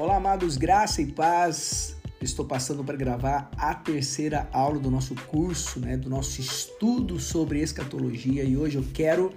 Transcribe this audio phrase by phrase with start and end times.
[0.00, 1.94] Olá, amados, graça e paz.
[2.22, 7.60] Estou passando para gravar a terceira aula do nosso curso, né, do nosso estudo sobre
[7.60, 9.30] escatologia e hoje eu quero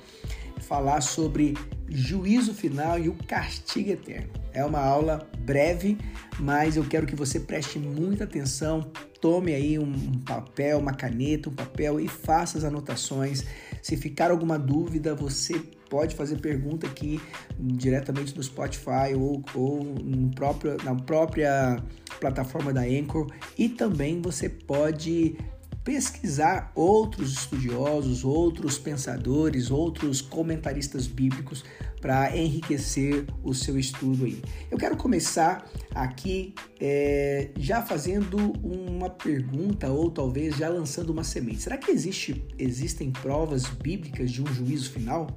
[0.62, 1.54] falar sobre
[1.89, 4.30] juízo final e o castigo eterno.
[4.54, 5.98] É uma aula breve,
[6.39, 8.89] mas eu quero que você preste muita atenção,
[9.24, 13.46] tome aí um papel, uma caneta, um papel e faça as anotações.
[13.82, 15.57] Se ficar alguma dúvida, você
[15.89, 17.21] pode fazer pergunta aqui
[17.57, 21.82] diretamente no Spotify ou, ou no próprio, na própria
[22.20, 25.38] plataforma da Anchor e também você pode
[25.86, 31.64] pesquisar outros estudiosos, outros pensadores, outros comentaristas bíblicos
[32.03, 34.42] para enriquecer o seu estudo aí.
[34.70, 41.61] Eu quero começar aqui é, já fazendo uma pergunta ou talvez já lançando uma semente.
[41.61, 45.28] Será que existe, existem provas bíblicas de um juízo final?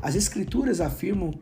[0.00, 1.32] As Escrituras afirmam,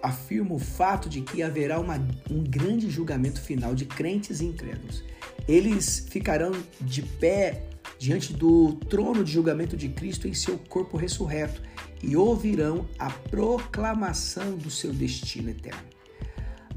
[0.00, 1.96] afirmam o fato de que haverá uma,
[2.30, 5.02] um grande julgamento final de crentes e incrédulos.
[5.48, 7.64] Eles ficarão de pé
[7.98, 11.60] diante do trono de julgamento de Cristo em seu corpo ressurreto
[12.02, 15.98] e ouvirão a proclamação do seu destino eterno.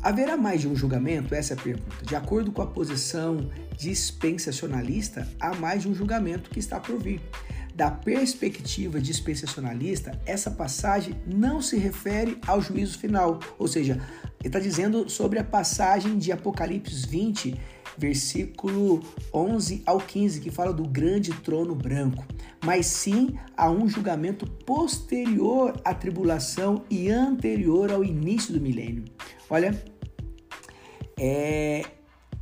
[0.02, 1.36] Haverá mais de um julgamento?
[1.36, 2.03] Essa é a pergunta.
[2.03, 7.22] De acordo com a posição dispensacionalista, há mais de um julgamento que está por vir.
[7.75, 13.94] Da perspectiva dispensacionalista, essa passagem não se refere ao juízo final, ou seja,
[14.39, 17.55] ele está dizendo sobre a passagem de Apocalipse 20,
[17.97, 19.02] versículo
[19.34, 22.25] 11 ao 15, que fala do grande trono branco,
[22.64, 29.06] mas sim a um julgamento posterior à tribulação e anterior ao início do milênio.
[29.50, 29.83] Olha,
[31.20, 31.83] é,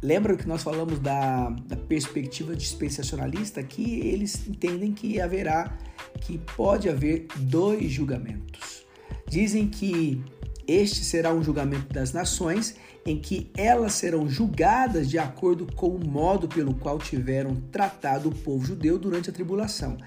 [0.01, 3.61] Lembra que nós falamos da, da perspectiva dispensacionalista?
[3.61, 5.77] Que eles entendem que haverá,
[6.21, 8.85] que pode haver dois julgamentos.
[9.27, 10.23] Dizem que
[10.65, 16.07] este será um julgamento das nações, em que elas serão julgadas de acordo com o
[16.07, 19.97] modo pelo qual tiveram tratado o povo judeu durante a tribulação.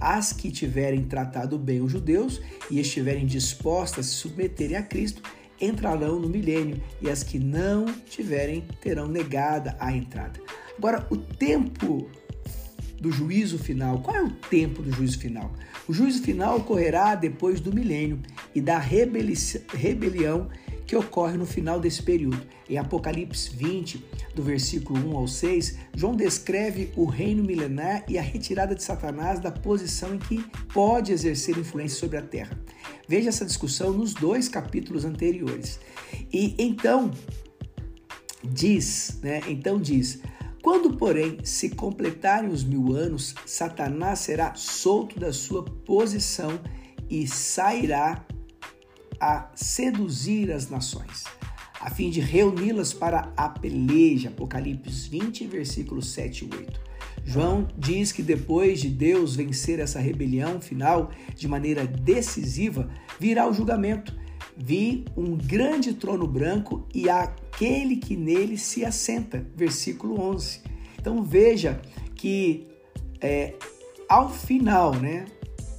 [0.00, 2.40] As que tiverem tratado bem os judeus
[2.70, 5.22] e estiverem dispostas a se submeterem a Cristo,
[5.60, 10.40] entrarão no milênio, e as que não tiverem terão negada a entrada.
[10.76, 12.10] Agora, o tempo
[13.00, 15.52] do juízo final, qual é o tempo do juízo final?
[15.88, 18.20] O juízo final ocorrerá depois do milênio
[18.54, 19.34] e da rebeli
[19.72, 20.48] rebelião
[20.92, 22.46] que ocorre no final desse período.
[22.68, 24.04] Em Apocalipse 20,
[24.34, 29.40] do versículo 1 ao 6, João descreve o reino milenar e a retirada de Satanás
[29.40, 32.60] da posição em que pode exercer influência sobre a terra.
[33.08, 35.80] Veja essa discussão nos dois capítulos anteriores.
[36.30, 37.10] E então
[38.44, 39.40] diz, né?
[39.48, 40.20] Então diz:
[40.62, 46.60] quando, porém, se completarem os mil anos, Satanás será solto da sua posição
[47.08, 48.26] e sairá
[49.22, 51.22] a seduzir as nações,
[51.80, 54.30] a fim de reuni-las para a peleja.
[54.30, 56.80] Apocalipse 20, versículos 7 e 8.
[57.24, 62.90] João diz que depois de Deus vencer essa rebelião final de maneira decisiva,
[63.20, 64.12] virá o julgamento.
[64.56, 69.46] Vi um grande trono branco e aquele que nele se assenta.
[69.54, 70.62] Versículo 11.
[70.98, 71.80] Então veja
[72.16, 72.66] que
[73.20, 73.54] é,
[74.08, 75.26] ao final, né,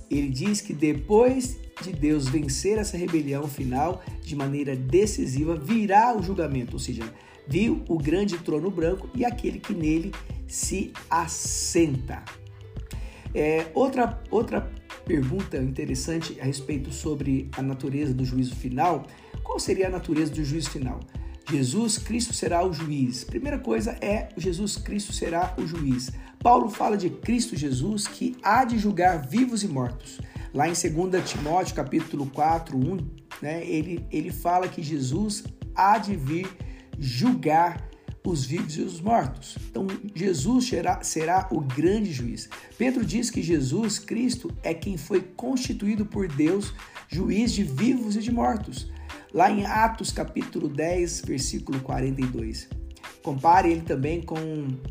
[0.10, 6.22] ele diz que depois de Deus vencer essa rebelião final de maneira decisiva, virá o
[6.22, 7.04] julgamento, ou seja,
[7.48, 10.12] viu o grande trono branco e aquele que nele
[10.48, 12.24] se assenta.
[13.34, 14.72] É, outra, outra
[15.06, 19.06] pergunta interessante a respeito sobre a natureza do juízo final.
[19.44, 21.00] Qual seria a natureza do juízo final?
[21.50, 23.24] Jesus Cristo será o juiz.
[23.24, 26.12] Primeira coisa é Jesus Cristo será o juiz.
[26.40, 30.20] Paulo fala de Cristo Jesus que há de julgar vivos e mortos.
[30.54, 32.98] Lá em 2 Timóteo, capítulo 4, 1,
[33.42, 35.44] né, ele, ele fala que Jesus
[35.74, 36.48] há de vir
[37.00, 37.90] julgar
[38.26, 39.58] os vivos e os mortos.
[39.70, 42.50] Então, Jesus será, será o grande juiz.
[42.78, 46.74] Pedro diz que Jesus Cristo é quem foi constituído por Deus
[47.08, 48.92] juiz de vivos e de mortos.
[49.34, 52.70] Lá em Atos capítulo 10, versículo 42.
[53.22, 54.36] Compare ele também com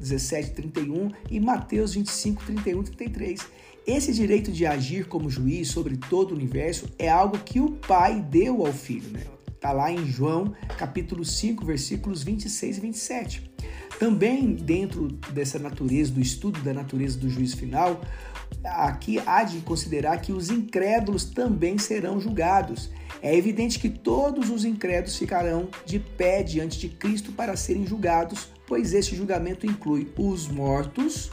[0.01, 3.47] 17:31 e Mateus 25, 31 33.
[3.87, 8.21] Esse direito de agir como juiz sobre todo o universo é algo que o Pai
[8.21, 9.11] deu ao Filho.
[9.11, 9.25] Né?
[9.49, 13.53] Está lá em João, capítulo 5, versículos 26 e 27.
[13.99, 18.01] Também dentro dessa natureza, do estudo da natureza do juízo final,
[18.65, 22.89] aqui há de considerar que os incrédulos também serão julgados.
[23.21, 28.49] É evidente que todos os incrédulos ficarão de pé diante de Cristo para serem julgados,
[28.67, 31.31] pois esse julgamento inclui os mortos,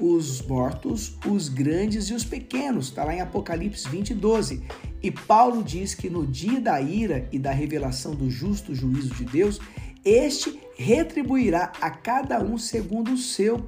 [0.00, 2.88] os mortos, os grandes e os pequenos.
[2.88, 4.62] Está lá em Apocalipse 20, 12.
[5.02, 9.24] E Paulo diz que no dia da ira e da revelação do justo juízo de
[9.24, 9.60] Deus,
[10.04, 13.58] este retribuirá a cada um segundo o seu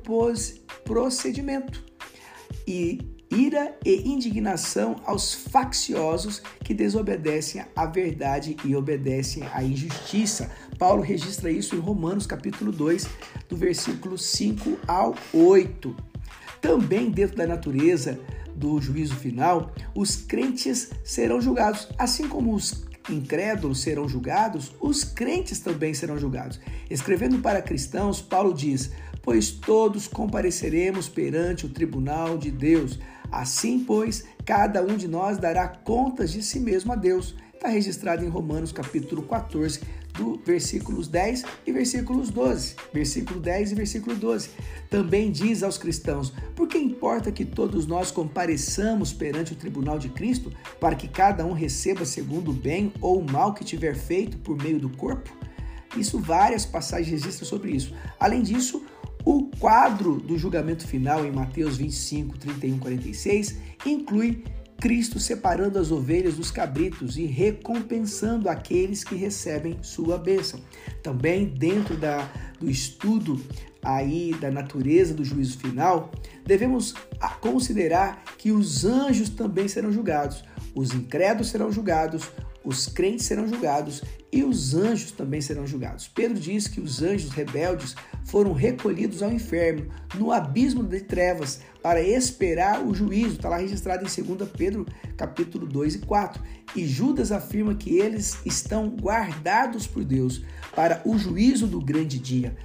[0.85, 1.85] procedimento.
[2.67, 2.99] E
[3.31, 10.51] ira e indignação aos facciosos que desobedecem à verdade e obedecem à injustiça.
[10.79, 13.06] Paulo registra isso em Romanos capítulo 2,
[13.49, 15.94] do versículo 5 ao 8.
[16.61, 18.19] Também dentro da natureza
[18.55, 25.61] do juízo final, os crentes serão julgados, assim como os incrédulos serão julgados, os crentes
[25.61, 26.61] também serão julgados.
[26.88, 28.93] Escrevendo para cristãos, Paulo diz:
[29.23, 32.99] Pois todos compareceremos perante o tribunal de Deus.
[33.31, 37.35] Assim, pois, cada um de nós dará contas de si mesmo a Deus.
[37.53, 39.81] Está registrado em Romanos capítulo 14,
[40.15, 42.77] do versículos 10 e versículos 12.
[42.93, 44.51] Versículo 10 e versículo 12.
[44.89, 50.53] Também diz aos cristãos: Porque importa que todos nós compareçamos perante o tribunal de Cristo,
[50.81, 54.57] para que cada um receba segundo o bem ou o mal que tiver feito por
[54.57, 55.31] meio do corpo?
[55.97, 57.95] Isso várias passagens registram sobre isso.
[58.19, 58.85] Além disso,
[59.25, 63.57] o quadro do julgamento final em Mateus 25, 31, 46
[63.87, 64.45] inclui
[64.85, 70.61] Cristo separando as ovelhas dos cabritos e recompensando aqueles que recebem sua bênção.
[71.03, 73.41] Também dentro da, do estudo
[73.83, 76.13] aí da natureza do juízo final,
[76.45, 76.93] devemos
[77.41, 80.45] considerar que os anjos também serão julgados,
[80.75, 82.29] os incrédulos serão julgados,
[82.63, 84.03] os crentes serão julgados
[84.35, 86.09] e os anjos também serão julgados.
[86.09, 87.95] Pedro diz que os anjos rebeldes
[88.25, 89.87] foram recolhidos ao inferno,
[90.17, 93.37] no abismo de trevas, para esperar o juízo.
[93.37, 94.85] Está lá registrado em 2 Pedro,
[95.17, 96.43] capítulo 2 e 4.
[96.75, 100.43] E Judas afirma que eles estão guardados por Deus
[100.75, 102.57] para o juízo do grande dia.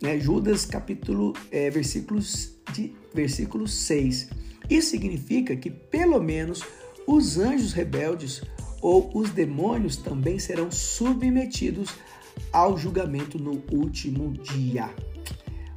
[0.00, 0.18] Né?
[0.18, 4.30] Judas, capítulo, é, versículos, de, versículo 6.
[4.70, 6.64] Isso significa que, pelo menos,
[7.06, 8.40] os anjos rebeldes
[8.82, 11.94] ou os demônios também serão submetidos
[12.52, 14.90] ao julgamento no último dia.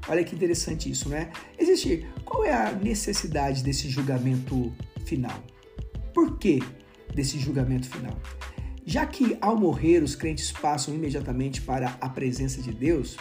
[0.07, 1.31] Olha que interessante isso, né?
[1.57, 2.05] Existe.
[2.25, 4.73] Qual é a necessidade desse julgamento
[5.05, 5.43] final?
[6.13, 6.61] Por que
[7.13, 8.19] desse julgamento final?
[8.85, 13.17] Já que ao morrer os crentes passam imediatamente para a presença de Deus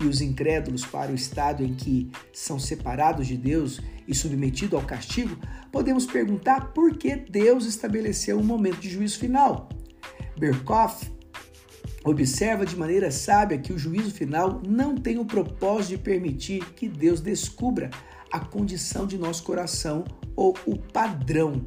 [0.00, 4.86] e os incrédulos para o estado em que são separados de Deus e submetidos ao
[4.86, 5.36] castigo,
[5.72, 9.68] podemos perguntar por que Deus estabeleceu um momento de juízo final.
[10.38, 11.10] Berkoff
[12.04, 16.88] observa de maneira sábia que o juízo final não tem o propósito de permitir que
[16.88, 17.90] Deus descubra
[18.30, 20.04] a condição de nosso coração
[20.36, 21.66] ou o padrão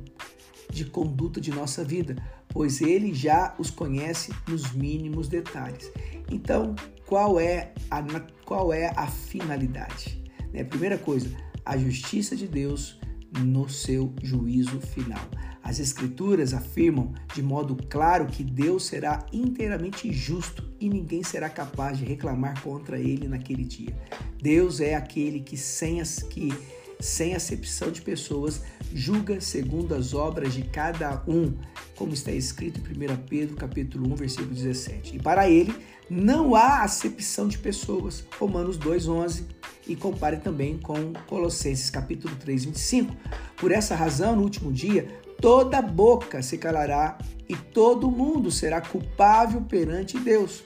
[0.70, 2.16] de conduta de nossa vida,
[2.48, 5.92] pois ele já os conhece nos mínimos detalhes.
[6.32, 6.76] Então,
[7.12, 8.02] qual é a,
[8.46, 10.24] qual é a finalidade?
[10.54, 10.64] Né?
[10.64, 11.30] Primeira coisa,
[11.66, 13.02] a justiça de Deus
[13.38, 15.20] no seu juízo final.
[15.62, 21.98] As Escrituras afirmam de modo claro que Deus será inteiramente justo e ninguém será capaz
[21.98, 23.94] de reclamar contra ele naquele dia.
[24.42, 26.54] Deus é aquele que, sem, as, que,
[26.98, 28.62] sem acepção de pessoas,
[28.94, 31.58] julga segundo as obras de cada um,
[32.02, 35.18] como está escrito em 1 Pedro capítulo 1, versículo 17.
[35.18, 35.72] E para ele
[36.10, 39.46] não há acepção de pessoas, Romanos 2:11,
[39.88, 43.16] e compare também com Colossenses capítulo 3, 25.
[43.56, 45.08] Por essa razão, no último dia,
[45.40, 50.64] toda boca se calará e todo mundo será culpável perante Deus,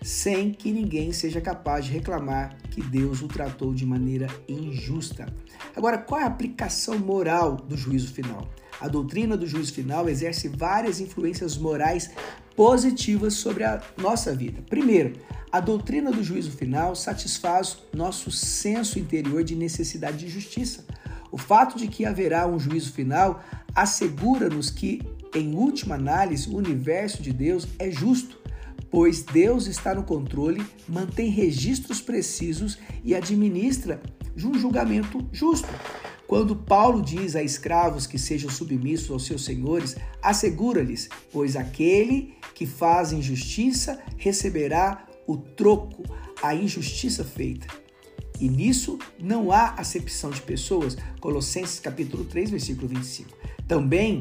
[0.00, 5.26] sem que ninguém seja capaz de reclamar que Deus o tratou de maneira injusta.
[5.76, 8.48] Agora, qual é a aplicação moral do juízo final?
[8.80, 12.10] A doutrina do juízo final exerce várias influências morais
[12.54, 14.62] positivas sobre a nossa vida.
[14.68, 15.14] Primeiro,
[15.50, 20.84] a doutrina do juízo final satisfaz nosso senso interior de necessidade de justiça.
[21.30, 23.42] O fato de que haverá um juízo final
[23.74, 25.02] assegura-nos que,
[25.34, 28.38] em última análise, o universo de Deus é justo,
[28.90, 34.00] pois Deus está no controle, mantém registros precisos e administra
[34.46, 35.68] um julgamento justo.
[36.28, 42.66] Quando Paulo diz a escravos que sejam submissos aos seus senhores, assegura-lhes, pois aquele que
[42.66, 46.02] faz injustiça receberá o troco,
[46.42, 47.66] a injustiça feita.
[48.38, 50.98] E nisso não há acepção de pessoas.
[51.18, 53.30] Colossenses capítulo 3, versículo 25.
[53.66, 54.20] Também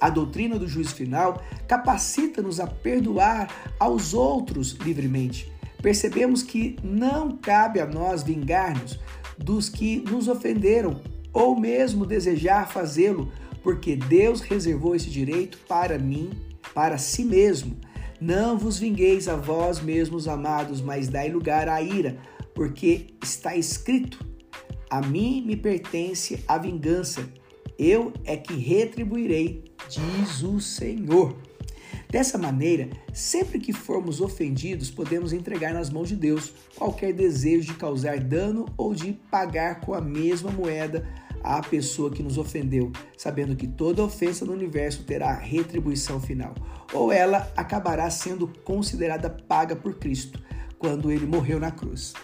[0.00, 5.52] a doutrina do juízo final capacita-nos a perdoar aos outros livremente.
[5.82, 8.96] Percebemos que não cabe a nós vingar-nos
[9.36, 13.30] dos que nos ofenderam ou mesmo desejar fazê-lo,
[13.62, 16.30] porque Deus reservou esse direito para mim,
[16.74, 17.76] para si mesmo.
[18.20, 22.18] Não vos vingueis a vós mesmos, amados, mas dai lugar à ira,
[22.52, 24.26] porque está escrito:
[24.90, 27.24] A mim me pertence a vingança,
[27.78, 31.36] Eu é que retribuirei, diz o Senhor.
[32.10, 37.78] Dessa maneira, sempre que formos ofendidos, podemos entregar nas mãos de Deus qualquer desejo de
[37.78, 41.06] causar dano ou de pagar com a mesma moeda
[41.42, 46.54] à pessoa que nos ofendeu, sabendo que toda ofensa no universo terá retribuição final,
[46.92, 50.40] ou ela acabará sendo considerada paga por Cristo
[50.78, 52.14] quando ele morreu na cruz.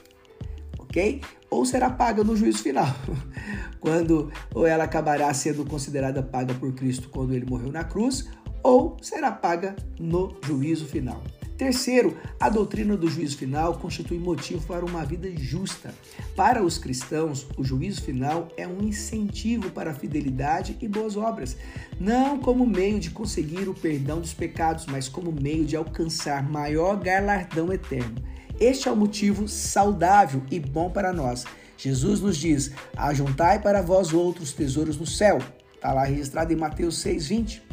[0.79, 1.21] Ok?
[1.51, 2.87] Ou será paga no juízo final,
[3.81, 8.29] quando ou ela acabará sendo considerada paga por Cristo quando ele morreu na cruz,
[8.65, 11.23] ou será paga no juízo final.
[11.57, 15.95] Terceiro, a doutrina do juízo final constitui motivo para uma vida justa.
[16.35, 21.57] Para os cristãos, o juízo final é um incentivo para a fidelidade e boas obras,
[22.01, 26.97] não como meio de conseguir o perdão dos pecados, mas como meio de alcançar maior
[26.97, 28.17] galardão eterno.
[28.59, 31.45] Este é o motivo saudável e bom para nós.
[31.77, 35.39] Jesus nos diz: Ajuntai para vós outros tesouros no céu.
[35.75, 37.64] Está lá registrado em Mateus 6,20.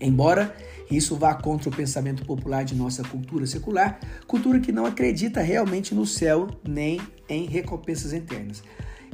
[0.00, 0.56] Embora
[0.90, 5.94] isso vá contra o pensamento popular de nossa cultura secular, cultura que não acredita realmente
[5.94, 8.62] no céu nem em recompensas eternas.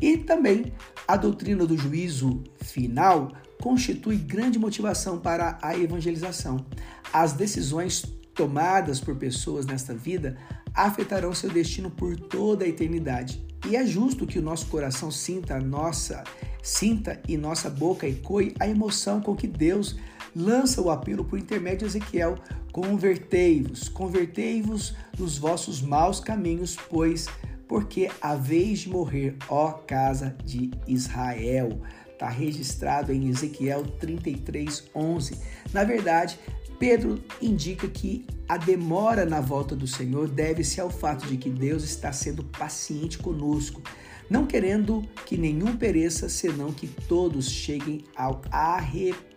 [0.01, 0.73] E também
[1.09, 6.65] a doutrina do juízo final constitui grande motivação para a evangelização.
[7.13, 8.03] As decisões
[8.35, 10.37] tomadas por pessoas nesta vida
[10.75, 13.45] afetarão seu destino por toda a eternidade.
[13.67, 16.23] E é justo que o nosso coração sinta nossa,
[16.63, 19.97] sinta e nossa boca ecoe a emoção com que Deus
[20.37, 22.37] lança o apelo por intermédio de Ezequiel:
[22.71, 27.27] Convertei-vos, convertei-vos dos vossos maus caminhos, pois
[27.67, 31.81] porque a vez de morrer, ó casa de Israel.
[32.13, 35.39] Está registrado em Ezequiel 33, 11.
[35.73, 36.39] Na verdade,
[36.79, 41.83] Pedro indica que a demora na volta do Senhor deve-se ao fato de que Deus
[41.83, 43.83] está sendo paciente conosco,
[44.31, 49.36] não querendo que nenhum pereça, senão que todos cheguem ao arrependimento.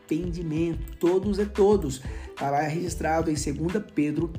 [0.99, 2.01] Todos é todos.
[2.29, 4.31] Está lá registrado em 2 Pedro,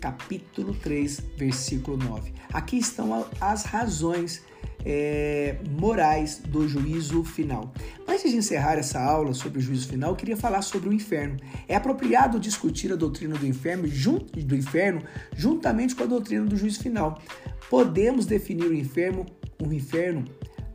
[0.00, 2.32] capítulo 3, versículo 9.
[2.52, 4.42] Aqui estão as razões
[4.84, 7.72] é, morais do juízo final.
[8.06, 11.36] Antes de encerrar essa aula sobre o juízo final, eu queria falar sobre o inferno.
[11.66, 15.02] É apropriado discutir a doutrina do inferno, do inferno
[15.36, 17.20] juntamente com a doutrina do juízo final.
[17.68, 19.26] Podemos definir o inferno,
[19.62, 20.24] o inferno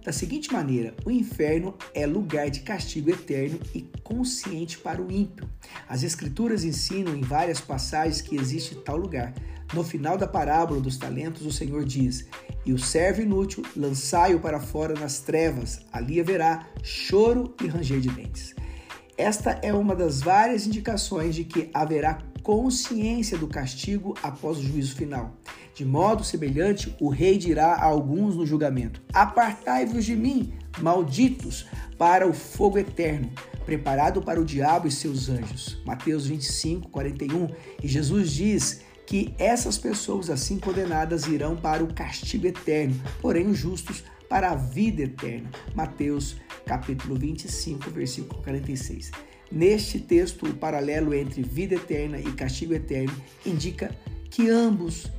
[0.03, 5.50] da seguinte maneira: o inferno é lugar de castigo eterno e consciente para o ímpio.
[5.88, 9.33] As Escrituras ensinam em várias passagens que existe tal lugar.
[9.74, 12.27] No final da parábola dos talentos, o Senhor diz:
[12.65, 18.10] E o servo inútil, lançai-o para fora nas trevas, ali haverá choro e ranger de
[18.10, 18.53] dentes.
[19.17, 24.95] Esta é uma das várias indicações de que haverá consciência do castigo após o juízo
[24.95, 25.35] final.
[25.73, 31.65] De modo semelhante, o rei dirá a alguns no julgamento: Apartai-vos de mim, malditos,
[31.97, 33.31] para o fogo eterno,
[33.65, 35.81] preparado para o diabo e seus anjos.
[35.85, 37.50] Mateus 25, 41.
[37.81, 43.57] E Jesus diz que essas pessoas assim condenadas irão para o castigo eterno, porém os
[43.57, 45.50] justos para a vida eterna.
[45.73, 46.35] Mateus
[46.65, 49.12] capítulo 25, versículo 46.
[49.53, 53.13] Neste texto, o paralelo entre vida eterna e castigo eterno
[53.45, 53.95] indica
[54.31, 55.12] que ambos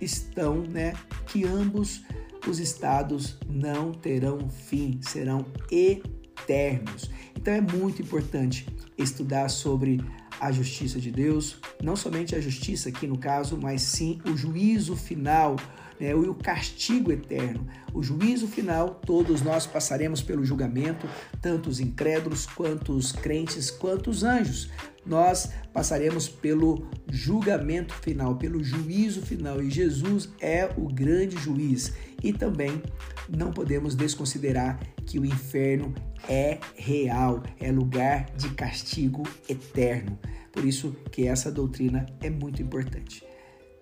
[0.00, 0.94] estão, né,
[1.28, 2.02] que ambos
[2.48, 7.08] os estados não terão fim, serão eternos.
[7.36, 8.66] Então é muito importante
[8.98, 10.00] estudar sobre
[10.40, 14.96] a justiça de Deus, não somente a justiça aqui no caso, mas sim o juízo
[14.96, 15.54] final,
[16.02, 17.64] né, e o castigo eterno.
[17.94, 21.08] O juízo final, todos nós passaremos pelo julgamento,
[21.40, 24.68] tanto os incrédulos, quanto os crentes, quanto os anjos.
[25.06, 31.92] Nós passaremos pelo julgamento final, pelo juízo final, e Jesus é o grande juiz.
[32.20, 32.82] E também
[33.28, 35.94] não podemos desconsiderar que o inferno
[36.28, 40.18] é real, é lugar de castigo eterno.
[40.50, 43.24] Por isso que essa doutrina é muito importante.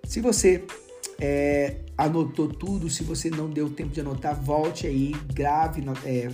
[0.04, 0.64] Se você
[1.20, 6.30] é, anotou tudo, se você não deu tempo de anotar, volte aí, grave, é,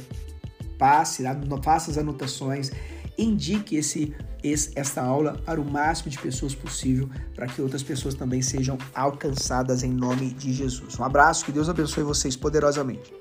[0.78, 1.24] passe,
[1.62, 2.70] faça as anotações,
[3.18, 8.14] indique esse, esse, essa aula para o máximo de pessoas possível, para que outras pessoas
[8.14, 10.98] também sejam alcançadas em nome de Jesus.
[10.98, 13.12] Um abraço, que Deus abençoe vocês poderosamente.